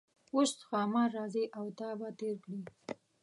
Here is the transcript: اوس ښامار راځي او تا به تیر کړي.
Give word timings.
اوس 0.35 0.51
ښامار 0.67 1.09
راځي 1.17 1.45
او 1.57 1.65
تا 1.79 1.89
به 1.99 2.09
تیر 2.19 2.35
کړي. 2.43 2.59